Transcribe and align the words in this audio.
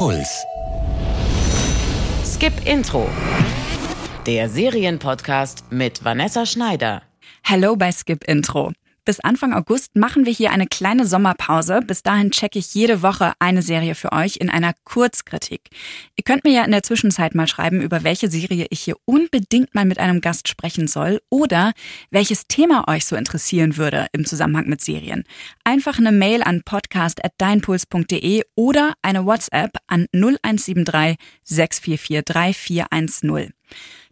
Puls. 0.00 0.46
Skip 2.24 2.54
Intro. 2.64 3.06
Der 4.24 4.48
Serienpodcast 4.48 5.70
mit 5.70 6.02
Vanessa 6.02 6.46
Schneider. 6.46 7.02
Hello 7.42 7.76
bei 7.76 7.92
Skip 7.92 8.24
Intro. 8.24 8.72
Bis 9.04 9.20
Anfang 9.20 9.54
August 9.54 9.96
machen 9.96 10.26
wir 10.26 10.32
hier 10.32 10.50
eine 10.50 10.66
kleine 10.66 11.06
Sommerpause. 11.06 11.80
Bis 11.80 12.02
dahin 12.02 12.30
checke 12.30 12.58
ich 12.58 12.74
jede 12.74 13.02
Woche 13.02 13.32
eine 13.38 13.62
Serie 13.62 13.94
für 13.94 14.12
euch 14.12 14.36
in 14.36 14.50
einer 14.50 14.74
Kurzkritik. 14.84 15.70
Ihr 16.16 16.24
könnt 16.24 16.44
mir 16.44 16.52
ja 16.52 16.64
in 16.64 16.70
der 16.70 16.82
Zwischenzeit 16.82 17.34
mal 17.34 17.46
schreiben, 17.46 17.80
über 17.80 18.04
welche 18.04 18.28
Serie 18.28 18.66
ich 18.70 18.80
hier 18.80 18.96
unbedingt 19.06 19.74
mal 19.74 19.86
mit 19.86 19.98
einem 19.98 20.20
Gast 20.20 20.48
sprechen 20.48 20.86
soll 20.86 21.20
oder 21.30 21.72
welches 22.10 22.46
Thema 22.46 22.88
euch 22.88 23.06
so 23.06 23.16
interessieren 23.16 23.76
würde 23.76 24.06
im 24.12 24.26
Zusammenhang 24.26 24.68
mit 24.68 24.82
Serien. 24.82 25.24
Einfach 25.64 25.98
eine 25.98 26.12
Mail 26.12 26.42
an 26.42 26.62
podcast.deinpuls.de 26.62 28.42
oder 28.54 28.94
eine 29.02 29.24
WhatsApp 29.24 29.78
an 29.86 30.06
0173 30.12 31.16
644 31.44 32.24
3410. 32.24 33.52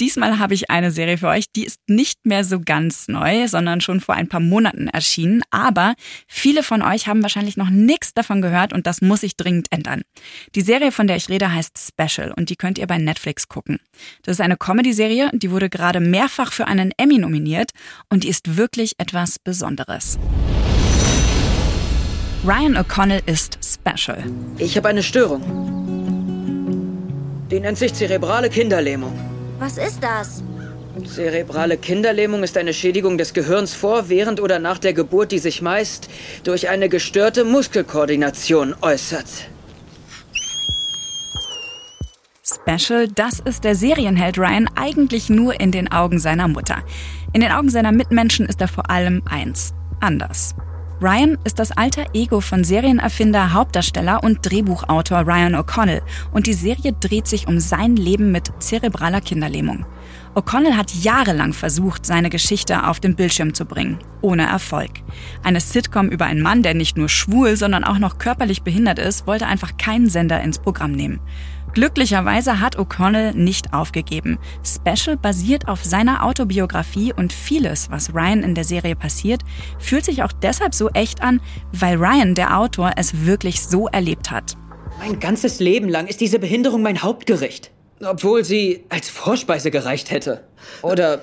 Diesmal 0.00 0.38
habe 0.38 0.54
ich 0.54 0.70
eine 0.70 0.90
Serie 0.90 1.18
für 1.18 1.28
euch, 1.28 1.44
die 1.54 1.66
ist 1.66 1.78
nicht 1.86 2.24
mehr 2.24 2.42
so 2.42 2.58
ganz 2.58 3.06
neu, 3.06 3.46
sondern 3.48 3.82
schon 3.82 4.00
vor 4.00 4.14
ein 4.14 4.28
paar 4.28 4.40
Monaten 4.40 4.88
erschienen. 4.88 5.42
Aber 5.50 5.94
viele 6.26 6.62
von 6.62 6.80
euch 6.80 7.06
haben 7.06 7.22
wahrscheinlich 7.22 7.58
noch 7.58 7.68
nichts 7.68 8.14
davon 8.14 8.40
gehört 8.40 8.72
und 8.72 8.86
das 8.86 9.02
muss 9.02 9.20
sich 9.20 9.36
dringend 9.36 9.66
ändern. 9.70 10.00
Die 10.54 10.62
Serie, 10.62 10.90
von 10.90 11.06
der 11.06 11.16
ich 11.16 11.28
rede, 11.28 11.52
heißt 11.52 11.78
Special 11.78 12.32
und 12.32 12.48
die 12.48 12.56
könnt 12.56 12.78
ihr 12.78 12.86
bei 12.86 12.96
Netflix 12.96 13.48
gucken. 13.48 13.78
Das 14.22 14.36
ist 14.36 14.40
eine 14.40 14.56
Comedy-Serie, 14.56 15.32
die 15.34 15.50
wurde 15.50 15.68
gerade 15.68 16.00
mehrfach 16.00 16.52
für 16.52 16.66
einen 16.66 16.92
Emmy 16.96 17.18
nominiert 17.18 17.72
und 18.08 18.24
die 18.24 18.28
ist 18.28 18.56
wirklich 18.56 18.94
etwas 18.96 19.38
Besonderes. 19.38 20.18
Ryan 22.42 22.78
O'Connell 22.78 23.20
ist 23.26 23.58
Special. 23.62 24.24
Ich 24.56 24.78
habe 24.78 24.88
eine 24.88 25.02
Störung. 25.02 25.42
Die 27.50 27.60
nennt 27.60 27.76
sich 27.76 27.92
zerebrale 27.92 28.48
Kinderlähmung. 28.48 29.29
Was 29.60 29.76
ist 29.76 30.02
das? 30.02 30.42
Zerebrale 31.04 31.76
Kinderlähmung 31.76 32.42
ist 32.42 32.56
eine 32.56 32.72
Schädigung 32.72 33.18
des 33.18 33.34
Gehirns 33.34 33.74
vor, 33.74 34.08
während 34.08 34.40
oder 34.40 34.58
nach 34.58 34.78
der 34.78 34.94
Geburt, 34.94 35.32
die 35.32 35.38
sich 35.38 35.60
meist 35.60 36.08
durch 36.44 36.70
eine 36.70 36.88
gestörte 36.88 37.44
Muskelkoordination 37.44 38.74
äußert. 38.80 39.26
Special, 42.42 43.06
das 43.08 43.40
ist 43.40 43.64
der 43.64 43.74
Serienheld 43.74 44.38
Ryan 44.38 44.66
eigentlich 44.76 45.28
nur 45.28 45.60
in 45.60 45.72
den 45.72 45.92
Augen 45.92 46.18
seiner 46.18 46.48
Mutter. 46.48 46.78
In 47.34 47.42
den 47.42 47.52
Augen 47.52 47.68
seiner 47.68 47.92
Mitmenschen 47.92 48.46
ist 48.46 48.62
er 48.62 48.68
vor 48.68 48.90
allem 48.90 49.22
eins, 49.28 49.74
anders. 50.00 50.54
Ryan 51.02 51.38
ist 51.44 51.58
das 51.58 51.72
alter 51.72 52.04
Ego 52.12 52.42
von 52.42 52.62
Serienerfinder, 52.62 53.54
Hauptdarsteller 53.54 54.22
und 54.22 54.40
Drehbuchautor 54.42 55.20
Ryan 55.20 55.54
O'Connell 55.54 56.02
und 56.30 56.46
die 56.46 56.52
Serie 56.52 56.92
dreht 56.92 57.26
sich 57.26 57.48
um 57.48 57.58
sein 57.58 57.96
Leben 57.96 58.32
mit 58.32 58.52
zerebraler 58.58 59.22
Kinderlähmung. 59.22 59.86
O'Connell 60.34 60.76
hat 60.76 60.92
jahrelang 60.92 61.54
versucht, 61.54 62.04
seine 62.04 62.28
Geschichte 62.28 62.86
auf 62.86 63.00
den 63.00 63.16
Bildschirm 63.16 63.54
zu 63.54 63.64
bringen, 63.64 63.98
ohne 64.20 64.46
Erfolg. 64.46 64.90
Eine 65.42 65.60
Sitcom 65.60 66.10
über 66.10 66.26
einen 66.26 66.42
Mann, 66.42 66.62
der 66.62 66.74
nicht 66.74 66.98
nur 66.98 67.08
schwul, 67.08 67.56
sondern 67.56 67.82
auch 67.82 67.98
noch 67.98 68.18
körperlich 68.18 68.62
behindert 68.62 68.98
ist, 68.98 69.26
wollte 69.26 69.46
einfach 69.46 69.78
keinen 69.78 70.10
Sender 70.10 70.42
ins 70.42 70.58
Programm 70.58 70.92
nehmen. 70.92 71.20
Glücklicherweise 71.72 72.58
hat 72.58 72.78
O'Connell 72.78 73.32
nicht 73.32 73.72
aufgegeben. 73.72 74.38
Special 74.64 75.16
basiert 75.16 75.68
auf 75.68 75.84
seiner 75.84 76.24
Autobiografie 76.24 77.12
und 77.12 77.32
vieles, 77.32 77.90
was 77.90 78.12
Ryan 78.12 78.42
in 78.42 78.54
der 78.56 78.64
Serie 78.64 78.96
passiert, 78.96 79.42
fühlt 79.78 80.04
sich 80.04 80.24
auch 80.24 80.32
deshalb 80.32 80.74
so 80.74 80.89
echt 80.94 81.22
an, 81.22 81.40
weil 81.72 81.96
Ryan, 81.96 82.34
der 82.34 82.58
Autor, 82.58 82.92
es 82.96 83.26
wirklich 83.26 83.62
so 83.62 83.88
erlebt 83.88 84.30
hat. 84.30 84.56
Mein 84.98 85.18
ganzes 85.18 85.60
Leben 85.60 85.88
lang 85.88 86.06
ist 86.06 86.20
diese 86.20 86.38
Behinderung 86.38 86.82
mein 86.82 87.02
Hauptgericht. 87.02 87.70
Obwohl 88.02 88.44
sie 88.44 88.84
als 88.88 89.08
Vorspeise 89.08 89.70
gereicht 89.70 90.10
hätte. 90.10 90.44
Oder 90.82 91.22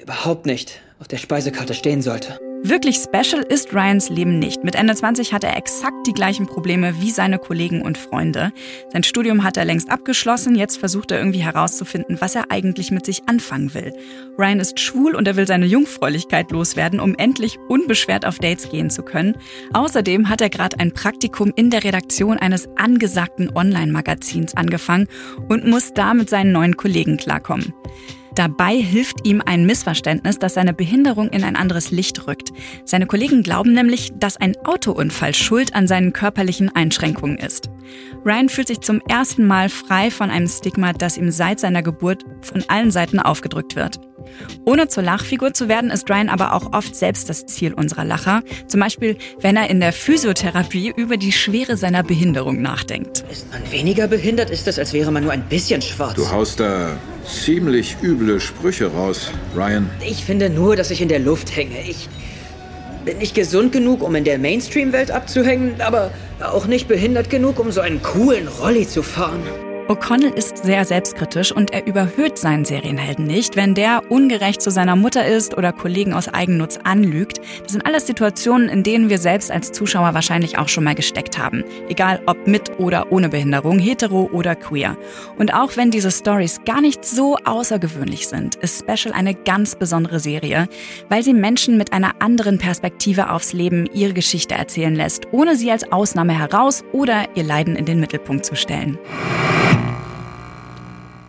überhaupt 0.00 0.46
nicht 0.46 0.80
auf 1.00 1.08
der 1.08 1.18
Speisekarte 1.18 1.74
stehen 1.74 2.02
sollte. 2.02 2.38
Wirklich 2.62 2.96
special 2.96 3.44
ist 3.48 3.72
Ryans 3.72 4.08
Leben 4.10 4.40
nicht. 4.40 4.64
Mit 4.64 4.74
Ende 4.74 4.94
20 4.94 5.32
hat 5.32 5.44
er 5.44 5.56
exakt 5.56 6.06
die 6.06 6.12
gleichen 6.12 6.46
Probleme 6.46 7.00
wie 7.00 7.12
seine 7.12 7.38
Kollegen 7.38 7.82
und 7.82 7.96
Freunde. 7.96 8.52
Sein 8.92 9.04
Studium 9.04 9.44
hat 9.44 9.56
er 9.56 9.64
längst 9.64 9.90
abgeschlossen, 9.90 10.56
jetzt 10.56 10.76
versucht 10.76 11.12
er 11.12 11.18
irgendwie 11.18 11.42
herauszufinden, 11.42 12.20
was 12.20 12.34
er 12.34 12.50
eigentlich 12.50 12.90
mit 12.90 13.06
sich 13.06 13.22
anfangen 13.26 13.74
will. 13.74 13.92
Ryan 14.36 14.58
ist 14.58 14.80
schwul 14.80 15.14
und 15.14 15.28
er 15.28 15.36
will 15.36 15.46
seine 15.46 15.66
Jungfräulichkeit 15.66 16.50
loswerden, 16.50 16.98
um 16.98 17.14
endlich 17.14 17.58
unbeschwert 17.68 18.26
auf 18.26 18.38
Dates 18.38 18.68
gehen 18.68 18.90
zu 18.90 19.02
können. 19.02 19.36
Außerdem 19.72 20.28
hat 20.28 20.40
er 20.40 20.50
gerade 20.50 20.80
ein 20.80 20.92
Praktikum 20.92 21.52
in 21.54 21.70
der 21.70 21.84
Redaktion 21.84 22.38
eines 22.38 22.68
angesagten 22.76 23.50
Online-Magazins 23.54 24.56
angefangen 24.56 25.06
und 25.48 25.64
muss 25.64 25.94
da 25.94 26.12
mit 26.12 26.28
seinen 26.28 26.52
neuen 26.52 26.76
Kollegen 26.76 27.18
klarkommen. 27.18 27.72
Dabei 28.38 28.76
hilft 28.76 29.26
ihm 29.26 29.42
ein 29.44 29.66
Missverständnis, 29.66 30.38
das 30.38 30.54
seine 30.54 30.72
Behinderung 30.72 31.28
in 31.30 31.42
ein 31.42 31.56
anderes 31.56 31.90
Licht 31.90 32.28
rückt. 32.28 32.52
Seine 32.84 33.06
Kollegen 33.06 33.42
glauben 33.42 33.72
nämlich, 33.72 34.12
dass 34.14 34.36
ein 34.36 34.54
Autounfall 34.64 35.34
schuld 35.34 35.74
an 35.74 35.88
seinen 35.88 36.12
körperlichen 36.12 36.72
Einschränkungen 36.72 37.36
ist. 37.38 37.68
Ryan 38.24 38.48
fühlt 38.48 38.68
sich 38.68 38.80
zum 38.80 39.00
ersten 39.08 39.46
Mal 39.46 39.68
frei 39.68 40.10
von 40.10 40.30
einem 40.30 40.48
Stigma, 40.48 40.92
das 40.92 41.16
ihm 41.16 41.30
seit 41.30 41.60
seiner 41.60 41.82
Geburt 41.82 42.24
von 42.42 42.64
allen 42.68 42.90
Seiten 42.90 43.20
aufgedrückt 43.20 43.76
wird. 43.76 44.00
Ohne 44.64 44.88
zur 44.88 45.02
Lachfigur 45.02 45.54
zu 45.54 45.68
werden, 45.68 45.90
ist 45.90 46.08
Ryan 46.10 46.28
aber 46.28 46.52
auch 46.52 46.72
oft 46.72 46.94
selbst 46.94 47.28
das 47.28 47.46
Ziel 47.46 47.72
unserer 47.72 48.04
Lacher. 48.04 48.42
Zum 48.66 48.80
Beispiel, 48.80 49.16
wenn 49.40 49.56
er 49.56 49.70
in 49.70 49.80
der 49.80 49.92
Physiotherapie 49.92 50.92
über 50.94 51.16
die 51.16 51.32
Schwere 51.32 51.76
seiner 51.76 52.02
Behinderung 52.02 52.60
nachdenkt. 52.60 53.24
Ist 53.30 53.50
man 53.50 53.70
weniger 53.70 54.06
behindert, 54.06 54.50
ist 54.50 54.68
es, 54.68 54.78
als 54.78 54.92
wäre 54.92 55.10
man 55.10 55.24
nur 55.24 55.32
ein 55.32 55.42
bisschen 55.48 55.82
schwarz. 55.82 56.14
Du 56.14 56.30
haust 56.30 56.60
da 56.60 56.96
ziemlich 57.26 57.96
üble 58.02 58.40
Sprüche 58.40 58.86
raus, 58.86 59.30
Ryan. 59.56 59.88
Ich 60.06 60.24
finde 60.24 60.50
nur, 60.50 60.76
dass 60.76 60.90
ich 60.90 61.00
in 61.00 61.08
der 61.08 61.20
Luft 61.20 61.54
hänge. 61.54 61.80
Ich 61.88 62.08
bin 63.04 63.18
nicht 63.18 63.34
gesund 63.34 63.72
genug, 63.72 64.02
um 64.02 64.14
in 64.14 64.24
der 64.24 64.38
Mainstream-Welt 64.38 65.10
abzuhängen, 65.10 65.80
aber 65.80 66.10
auch 66.40 66.66
nicht 66.66 66.88
behindert 66.88 67.30
genug, 67.30 67.58
um 67.58 67.72
so 67.72 67.80
einen 67.80 68.02
coolen 68.02 68.48
Rolli 68.48 68.86
zu 68.86 69.02
fahren. 69.02 69.42
O'Connell 69.88 70.34
ist 70.34 70.58
sehr 70.58 70.84
selbstkritisch 70.84 71.50
und 71.50 71.72
er 71.72 71.86
überhöht 71.86 72.36
seinen 72.36 72.66
Serienhelden 72.66 73.26
nicht, 73.26 73.56
wenn 73.56 73.74
der 73.74 74.02
ungerecht 74.10 74.60
zu 74.60 74.70
seiner 74.70 74.96
Mutter 74.96 75.26
ist 75.26 75.56
oder 75.56 75.72
Kollegen 75.72 76.12
aus 76.12 76.28
Eigennutz 76.28 76.78
anlügt. 76.84 77.40
Das 77.62 77.72
sind 77.72 77.86
alles 77.86 78.06
Situationen, 78.06 78.68
in 78.68 78.82
denen 78.82 79.08
wir 79.08 79.16
selbst 79.16 79.50
als 79.50 79.72
Zuschauer 79.72 80.12
wahrscheinlich 80.12 80.58
auch 80.58 80.68
schon 80.68 80.84
mal 80.84 80.94
gesteckt 80.94 81.38
haben. 81.38 81.64
Egal 81.88 82.20
ob 82.26 82.46
mit 82.46 82.78
oder 82.78 83.10
ohne 83.10 83.30
Behinderung, 83.30 83.78
hetero 83.78 84.28
oder 84.30 84.56
queer. 84.56 84.98
Und 85.38 85.54
auch 85.54 85.78
wenn 85.78 85.90
diese 85.90 86.10
Stories 86.10 86.60
gar 86.66 86.82
nicht 86.82 87.06
so 87.06 87.38
außergewöhnlich 87.44 88.28
sind, 88.28 88.56
ist 88.56 88.84
Special 88.84 89.14
eine 89.14 89.32
ganz 89.32 89.74
besondere 89.74 90.20
Serie, 90.20 90.68
weil 91.08 91.22
sie 91.22 91.32
Menschen 91.32 91.78
mit 91.78 91.94
einer 91.94 92.20
anderen 92.20 92.58
Perspektive 92.58 93.30
aufs 93.30 93.54
Leben 93.54 93.86
ihre 93.94 94.12
Geschichte 94.12 94.54
erzählen 94.54 94.94
lässt, 94.94 95.28
ohne 95.32 95.56
sie 95.56 95.70
als 95.70 95.90
Ausnahme 95.90 96.38
heraus 96.38 96.84
oder 96.92 97.24
ihr 97.36 97.44
Leiden 97.44 97.74
in 97.74 97.86
den 97.86 98.00
Mittelpunkt 98.00 98.44
zu 98.44 98.54
stellen. 98.54 98.98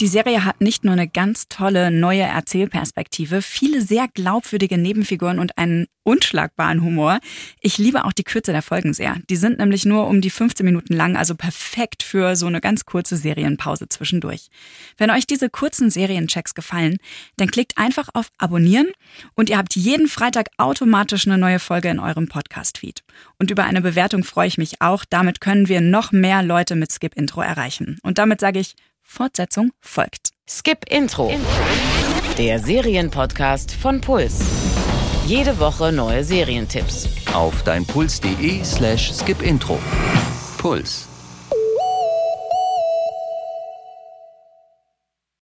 Die 0.00 0.08
Serie 0.08 0.44
hat 0.44 0.60
nicht 0.60 0.84
nur 0.84 0.94
eine 0.94 1.06
ganz 1.06 1.46
tolle 1.48 1.92
neue 1.92 2.22
Erzählperspektive, 2.22 3.40
viele 3.40 3.80
sehr 3.80 4.08
glaubwürdige 4.12 4.76
Nebenfiguren 4.76 5.38
und 5.38 5.58
einen 5.58 5.86
unschlagbaren 6.02 6.82
Humor. 6.82 7.20
Ich 7.60 7.78
liebe 7.78 8.04
auch 8.04 8.12
die 8.12 8.24
Kürze 8.24 8.50
der 8.50 8.62
Folgen 8.62 8.94
sehr. 8.94 9.16
Die 9.30 9.36
sind 9.36 9.58
nämlich 9.58 9.84
nur 9.84 10.08
um 10.08 10.20
die 10.20 10.30
15 10.30 10.66
Minuten 10.66 10.94
lang, 10.94 11.16
also 11.16 11.36
perfekt 11.36 12.02
für 12.02 12.34
so 12.34 12.46
eine 12.46 12.60
ganz 12.60 12.84
kurze 12.84 13.16
Serienpause 13.16 13.88
zwischendurch. 13.88 14.48
Wenn 14.96 15.10
euch 15.10 15.26
diese 15.26 15.48
kurzen 15.48 15.90
Serienchecks 15.90 16.54
gefallen, 16.54 16.96
dann 17.36 17.50
klickt 17.50 17.78
einfach 17.78 18.08
auf 18.14 18.30
Abonnieren 18.38 18.90
und 19.34 19.50
ihr 19.50 19.58
habt 19.58 19.76
jeden 19.76 20.08
Freitag 20.08 20.48
automatisch 20.56 21.28
eine 21.28 21.38
neue 21.38 21.60
Folge 21.60 21.88
in 21.88 22.00
eurem 22.00 22.26
Podcast-Feed. 22.26 23.04
Und 23.38 23.52
über 23.52 23.64
eine 23.64 23.82
Bewertung 23.82 24.24
freue 24.24 24.48
ich 24.48 24.58
mich 24.58 24.80
auch. 24.80 25.04
Damit 25.08 25.40
können 25.40 25.68
wir 25.68 25.80
noch 25.80 26.10
mehr 26.10 26.42
Leute 26.42 26.74
mit 26.74 26.90
Skip 26.90 27.14
Intro 27.14 27.40
erreichen. 27.42 27.98
Und 28.02 28.18
damit 28.18 28.40
sage 28.40 28.58
ich 28.58 28.74
Fortsetzung 29.12 29.72
folgt. 29.80 30.30
Skip 30.48 30.90
Intro. 30.90 31.30
Der 32.38 32.58
Serienpodcast 32.58 33.70
von 33.70 34.00
Puls. 34.00 34.40
Jede 35.26 35.58
Woche 35.60 35.92
neue 35.92 36.24
Serientipps. 36.24 37.08
Auf 37.34 37.62
deinpuls.de 37.62 38.64
slash 38.64 39.12
skipintro. 39.12 39.78
Puls. 40.56 41.11